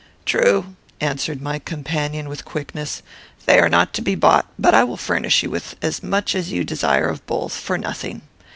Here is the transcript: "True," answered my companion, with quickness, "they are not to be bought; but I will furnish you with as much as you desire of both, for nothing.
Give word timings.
"True," 0.25 0.75
answered 0.99 1.43
my 1.43 1.59
companion, 1.59 2.27
with 2.27 2.43
quickness, 2.43 3.03
"they 3.45 3.59
are 3.59 3.69
not 3.69 3.93
to 3.93 4.01
be 4.01 4.15
bought; 4.15 4.47
but 4.57 4.73
I 4.73 4.83
will 4.83 4.97
furnish 4.97 5.43
you 5.43 5.51
with 5.51 5.75
as 5.83 6.01
much 6.01 6.33
as 6.33 6.51
you 6.51 6.63
desire 6.63 7.07
of 7.07 7.23
both, 7.27 7.53
for 7.53 7.77
nothing. 7.77 8.23